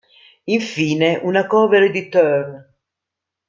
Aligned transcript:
Infine 0.45 1.19
una 1.21 1.45
cover 1.45 1.91
di 1.91 2.09
"Turn! 2.09 2.67